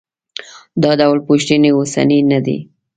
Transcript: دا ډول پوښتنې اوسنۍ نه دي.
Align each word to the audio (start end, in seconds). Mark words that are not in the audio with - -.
دا 0.81 0.91
ډول 0.99 1.19
پوښتنې 1.27 1.69
اوسنۍ 1.73 2.19
نه 2.31 2.39
دي. 2.45 2.57